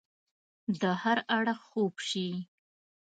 [0.81, 2.27] د هر اړخ خوب شي